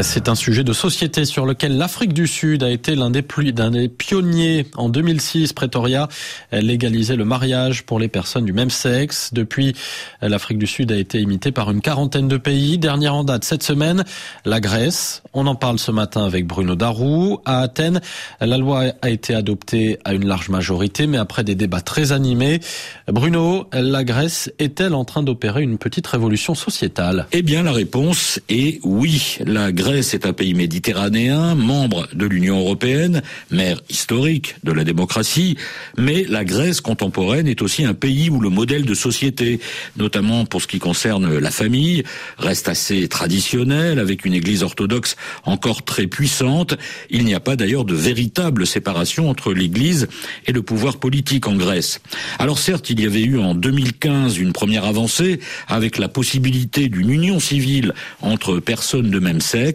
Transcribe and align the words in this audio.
C'est 0.00 0.28
un 0.28 0.34
sujet 0.34 0.64
de 0.64 0.72
société 0.72 1.26
sur 1.26 1.44
lequel 1.44 1.76
l'Afrique 1.76 2.14
du 2.14 2.26
Sud 2.26 2.62
a 2.62 2.70
été 2.70 2.94
l'un 2.94 3.10
des, 3.10 3.22
des 3.22 3.88
pionniers. 3.88 4.66
En 4.76 4.88
2006, 4.88 5.52
Pretoria 5.52 6.08
légalisait 6.50 7.16
le 7.16 7.24
mariage 7.24 7.84
pour 7.84 7.98
les 7.98 8.08
personnes 8.08 8.44
du 8.44 8.52
même 8.52 8.70
sexe. 8.70 9.30
Depuis, 9.34 9.74
l'Afrique 10.22 10.58
du 10.58 10.66
Sud 10.66 10.92
a 10.92 10.96
été 10.96 11.20
imitée 11.20 11.52
par 11.52 11.70
une 11.70 11.80
quarantaine 11.80 12.26
de 12.26 12.36
pays. 12.38 12.78
Dernière 12.78 13.14
en 13.14 13.22
date 13.22 13.44
cette 13.44 13.62
semaine, 13.62 14.04
la 14.44 14.60
Grèce. 14.60 15.22
On 15.34 15.46
en 15.46 15.54
parle 15.54 15.78
ce 15.78 15.90
matin 15.90 16.24
avec 16.24 16.46
Bruno 16.46 16.74
Darou. 16.74 17.40
À 17.44 17.60
Athènes, 17.60 18.00
la 18.40 18.56
loi 18.56 18.84
a 19.02 19.10
été 19.10 19.34
adoptée 19.34 19.98
à 20.04 20.14
une 20.14 20.26
large 20.26 20.48
majorité, 20.48 21.06
mais 21.06 21.18
après 21.18 21.44
des 21.44 21.54
débats 21.54 21.82
très 21.82 22.12
animés. 22.12 22.60
Bruno, 23.08 23.68
la 23.72 24.04
Grèce 24.04 24.50
est-elle 24.58 24.94
en 24.94 25.04
train 25.04 25.22
d'opérer 25.22 25.62
une 25.62 25.78
petite 25.78 26.06
révolution 26.06 26.54
sociétale? 26.54 27.26
Eh 27.32 27.42
bien, 27.42 27.62
la 27.62 27.72
réponse 27.72 28.40
est 28.48 28.80
oui. 28.84 29.38
La 29.44 29.70
est 29.90 30.26
un 30.26 30.32
pays 30.32 30.54
méditerranéen, 30.54 31.54
membre 31.56 32.08
de 32.12 32.26
l'Union 32.26 32.60
européenne, 32.60 33.22
mère 33.50 33.80
historique 33.88 34.54
de 34.62 34.70
la 34.70 34.84
démocratie, 34.84 35.56
mais 35.98 36.24
la 36.28 36.44
Grèce 36.44 36.80
contemporaine 36.80 37.48
est 37.48 37.62
aussi 37.62 37.84
un 37.84 37.94
pays 37.94 38.30
où 38.30 38.40
le 38.40 38.48
modèle 38.48 38.84
de 38.84 38.94
société, 38.94 39.60
notamment 39.96 40.44
pour 40.44 40.62
ce 40.62 40.68
qui 40.68 40.78
concerne 40.78 41.36
la 41.38 41.50
famille, 41.50 42.04
reste 42.38 42.68
assez 42.68 43.08
traditionnel, 43.08 43.98
avec 43.98 44.24
une 44.24 44.34
église 44.34 44.62
orthodoxe 44.62 45.16
encore 45.44 45.84
très 45.84 46.06
puissante. 46.06 46.76
Il 47.10 47.24
n'y 47.24 47.34
a 47.34 47.40
pas 47.40 47.56
d'ailleurs 47.56 47.84
de 47.84 47.94
véritable 47.94 48.66
séparation 48.66 49.28
entre 49.28 49.52
l'église 49.52 50.06
et 50.46 50.52
le 50.52 50.62
pouvoir 50.62 50.98
politique 50.98 51.48
en 51.48 51.56
Grèce. 51.56 52.00
Alors 52.38 52.58
certes, 52.58 52.88
il 52.90 53.00
y 53.00 53.06
avait 53.06 53.24
eu 53.24 53.38
en 53.38 53.54
2015 53.54 54.38
une 54.38 54.52
première 54.52 54.84
avancée 54.84 55.40
avec 55.66 55.98
la 55.98 56.08
possibilité 56.08 56.88
d'une 56.88 57.10
union 57.10 57.40
civile 57.40 57.94
entre 58.20 58.60
personnes 58.60 59.10
de 59.10 59.18
même 59.18 59.40
sexe 59.40 59.71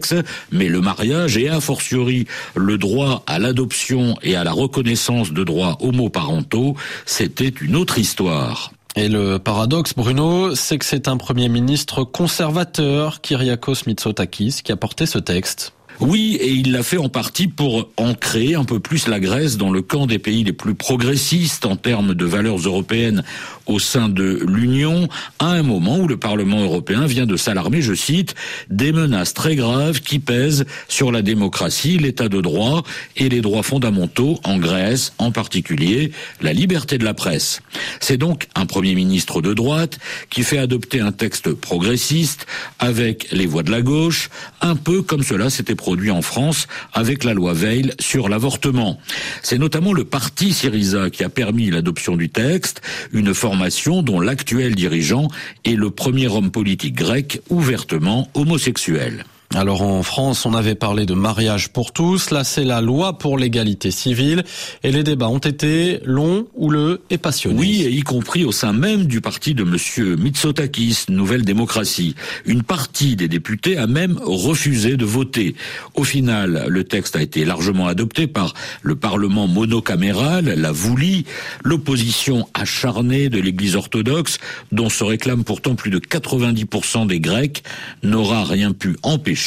mais 0.52 0.68
le 0.68 0.80
mariage 0.80 1.36
et 1.36 1.48
a 1.48 1.60
fortiori 1.60 2.26
le 2.54 2.78
droit 2.78 3.22
à 3.26 3.38
l'adoption 3.38 4.16
et 4.22 4.36
à 4.36 4.44
la 4.44 4.52
reconnaissance 4.52 5.32
de 5.32 5.44
droits 5.44 5.76
homoparentaux, 5.80 6.76
c'était 7.06 7.48
une 7.48 7.76
autre 7.76 7.98
histoire. 7.98 8.72
Et 8.96 9.08
le 9.08 9.38
paradoxe, 9.38 9.94
Bruno, 9.94 10.54
c'est 10.54 10.78
que 10.78 10.84
c'est 10.84 11.06
un 11.06 11.16
Premier 11.16 11.48
ministre 11.48 12.04
conservateur, 12.04 13.20
Kyriakos 13.20 13.86
Mitsotakis, 13.86 14.60
qui 14.64 14.72
a 14.72 14.76
porté 14.76 15.06
ce 15.06 15.18
texte. 15.18 15.72
Oui, 16.00 16.38
et 16.40 16.52
il 16.52 16.70
l'a 16.70 16.84
fait 16.84 16.96
en 16.96 17.08
partie 17.08 17.48
pour 17.48 17.90
ancrer 17.96 18.54
un 18.54 18.64
peu 18.64 18.78
plus 18.78 19.08
la 19.08 19.18
Grèce 19.18 19.56
dans 19.56 19.72
le 19.72 19.82
camp 19.82 20.06
des 20.06 20.20
pays 20.20 20.44
les 20.44 20.52
plus 20.52 20.74
progressistes 20.74 21.66
en 21.66 21.74
termes 21.74 22.14
de 22.14 22.24
valeurs 22.24 22.58
européennes 22.58 23.24
au 23.66 23.80
sein 23.80 24.08
de 24.08 24.44
l'Union, 24.46 25.08
à 25.40 25.48
un 25.48 25.62
moment 25.62 25.98
où 25.98 26.08
le 26.08 26.16
Parlement 26.16 26.62
européen 26.62 27.06
vient 27.06 27.26
de 27.26 27.36
s'alarmer, 27.36 27.82
je 27.82 27.94
cite, 27.94 28.34
des 28.70 28.92
menaces 28.92 29.34
très 29.34 29.56
graves 29.56 30.00
qui 30.00 30.20
pèsent 30.20 30.64
sur 30.88 31.10
la 31.12 31.20
démocratie, 31.20 31.98
l'état 31.98 32.28
de 32.28 32.40
droit 32.40 32.84
et 33.16 33.28
les 33.28 33.40
droits 33.40 33.64
fondamentaux 33.64 34.38
en 34.44 34.58
Grèce, 34.58 35.12
en 35.18 35.32
particulier 35.32 36.12
la 36.40 36.52
liberté 36.52 36.96
de 36.98 37.04
la 37.04 37.12
presse. 37.12 37.60
C'est 38.00 38.16
donc 38.16 38.46
un 38.54 38.66
Premier 38.66 38.94
ministre 38.94 39.42
de 39.42 39.52
droite 39.52 39.98
qui 40.30 40.44
fait 40.44 40.58
adopter 40.58 41.00
un 41.00 41.12
texte 41.12 41.52
progressiste 41.52 42.46
avec 42.78 43.28
les 43.32 43.46
voix 43.46 43.64
de 43.64 43.70
la 43.70 43.82
gauche, 43.82 44.30
un 44.60 44.76
peu 44.76 45.02
comme 45.02 45.22
cela 45.22 45.50
s'était 45.50 45.74
en 46.10 46.22
France 46.22 46.66
avec 46.92 47.24
la 47.24 47.32
loi 47.32 47.54
Veil 47.54 47.92
sur 47.98 48.28
l'avortement. 48.28 48.98
C'est 49.42 49.58
notamment 49.58 49.94
le 49.94 50.04
parti 50.04 50.52
Syriza 50.52 51.08
qui 51.08 51.24
a 51.24 51.30
permis 51.30 51.70
l'adoption 51.70 52.16
du 52.16 52.28
texte, 52.28 52.82
une 53.12 53.32
formation 53.32 54.02
dont 54.02 54.20
l'actuel 54.20 54.74
dirigeant 54.74 55.28
est 55.64 55.76
le 55.76 55.90
premier 55.90 56.28
homme 56.28 56.50
politique 56.50 56.94
grec 56.94 57.40
ouvertement 57.48 58.28
homosexuel. 58.34 59.24
Alors 59.54 59.80
en 59.80 60.02
France, 60.02 60.44
on 60.44 60.52
avait 60.52 60.74
parlé 60.74 61.06
de 61.06 61.14
mariage 61.14 61.70
pour 61.70 61.92
tous. 61.92 62.30
Là, 62.30 62.44
c'est 62.44 62.64
la 62.64 62.82
loi 62.82 63.16
pour 63.16 63.38
l'égalité 63.38 63.90
civile. 63.90 64.44
Et 64.82 64.92
les 64.92 65.02
débats 65.02 65.30
ont 65.30 65.38
été 65.38 66.00
longs, 66.04 66.46
houleux 66.54 67.00
et 67.08 67.16
passionnés. 67.16 67.58
Oui, 67.58 67.82
et 67.82 67.90
y 67.90 68.02
compris 68.02 68.44
au 68.44 68.52
sein 68.52 68.74
même 68.74 69.06
du 69.06 69.22
parti 69.22 69.54
de 69.54 69.64
Monsieur 69.64 70.16
Mitsotakis, 70.16 71.06
Nouvelle 71.08 71.46
Démocratie. 71.46 72.14
Une 72.44 72.62
partie 72.62 73.16
des 73.16 73.26
députés 73.26 73.78
a 73.78 73.86
même 73.86 74.20
refusé 74.22 74.98
de 74.98 75.06
voter. 75.06 75.54
Au 75.94 76.04
final, 76.04 76.66
le 76.68 76.84
texte 76.84 77.16
a 77.16 77.22
été 77.22 77.46
largement 77.46 77.86
adopté 77.86 78.26
par 78.26 78.52
le 78.82 78.96
Parlement 78.96 79.48
monocaméral, 79.48 80.44
la 80.44 80.72
Voulie, 80.72 81.24
l'opposition 81.64 82.46
acharnée 82.52 83.30
de 83.30 83.40
l'Église 83.40 83.76
orthodoxe, 83.76 84.40
dont 84.72 84.90
se 84.90 85.04
réclament 85.04 85.44
pourtant 85.44 85.74
plus 85.74 85.90
de 85.90 85.98
90% 85.98 87.06
des 87.06 87.18
Grecs, 87.18 87.62
n'aura 88.02 88.44
rien 88.44 88.72
pu 88.72 88.96
empêcher 89.02 89.37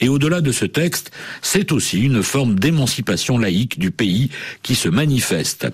et 0.00 0.08
au-delà 0.08 0.40
de 0.40 0.52
ce 0.52 0.64
texte, 0.64 1.10
c'est 1.42 1.72
aussi 1.72 2.00
une 2.00 2.22
forme 2.22 2.58
d'émancipation 2.58 3.38
laïque 3.38 3.78
du 3.78 3.90
pays 3.90 4.30
qui 4.62 4.74
se 4.74 4.88
manifeste. 4.88 5.66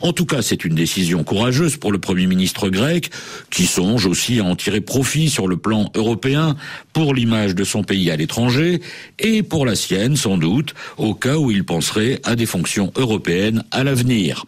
En 0.00 0.12
tout 0.12 0.26
cas, 0.26 0.42
c'est 0.42 0.64
une 0.64 0.74
décision 0.74 1.24
courageuse 1.24 1.76
pour 1.76 1.92
le 1.92 1.98
Premier 1.98 2.26
ministre 2.26 2.68
grec, 2.68 3.10
qui 3.50 3.66
songe 3.66 4.06
aussi 4.06 4.40
à 4.40 4.44
en 4.44 4.56
tirer 4.56 4.80
profit 4.80 5.28
sur 5.28 5.48
le 5.48 5.56
plan 5.56 5.90
européen 5.94 6.56
pour 6.92 7.14
l'image 7.14 7.54
de 7.54 7.64
son 7.64 7.82
pays 7.82 8.10
à 8.10 8.16
l'étranger 8.16 8.80
et 9.18 9.42
pour 9.42 9.66
la 9.66 9.76
sienne, 9.76 10.16
sans 10.16 10.38
doute, 10.38 10.74
au 10.96 11.14
cas 11.14 11.36
où 11.36 11.50
il 11.50 11.64
penserait 11.64 12.20
à 12.24 12.36
des 12.36 12.46
fonctions 12.46 12.92
européennes 12.96 13.64
à 13.70 13.84
l'avenir. 13.84 14.44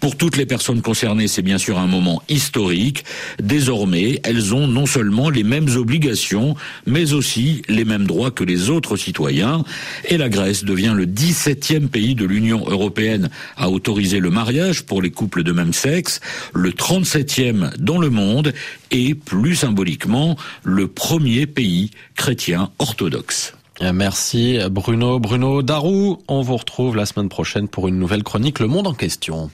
Pour 0.00 0.16
toutes 0.16 0.36
les 0.36 0.46
personnes 0.46 0.82
concernées, 0.82 1.28
c'est 1.28 1.42
bien 1.42 1.58
sûr 1.58 1.78
un 1.78 1.86
moment 1.86 2.22
historique. 2.28 3.04
Désormais, 3.42 4.20
elles 4.24 4.54
ont 4.54 4.66
non 4.66 4.86
seulement 4.86 5.30
les 5.30 5.44
mêmes 5.44 5.68
obligations, 5.76 6.54
mais 6.86 7.12
aussi 7.12 7.62
les 7.68 7.84
mêmes 7.94 8.06
droits 8.06 8.30
que 8.30 8.44
les 8.44 8.70
autres 8.70 8.96
citoyens. 8.96 9.64
Et 10.08 10.16
la 10.16 10.28
Grèce 10.28 10.64
devient 10.64 10.94
le 10.96 11.06
17e 11.06 11.88
pays 11.88 12.14
de 12.14 12.24
l'Union 12.24 12.64
européenne 12.66 13.30
à 13.56 13.70
autoriser 13.70 14.18
le 14.18 14.30
mariage 14.30 14.82
pour 14.82 15.00
les 15.00 15.10
couples 15.10 15.44
de 15.44 15.52
même 15.52 15.72
sexe, 15.72 16.20
le 16.52 16.70
37e 16.70 17.76
dans 17.78 17.98
le 17.98 18.10
monde 18.10 18.52
et, 18.90 19.14
plus 19.14 19.56
symboliquement, 19.56 20.36
le 20.64 20.88
premier 20.88 21.46
pays 21.46 21.90
chrétien 22.16 22.70
orthodoxe. 22.78 23.54
Merci 23.80 24.58
Bruno. 24.70 25.18
Bruno 25.18 25.62
Darou, 25.62 26.18
on 26.28 26.42
vous 26.42 26.56
retrouve 26.56 26.96
la 26.96 27.06
semaine 27.06 27.28
prochaine 27.28 27.68
pour 27.68 27.88
une 27.88 27.98
nouvelle 27.98 28.22
chronique 28.22 28.60
Le 28.60 28.68
Monde 28.68 28.86
en 28.86 28.94
question. 28.94 29.50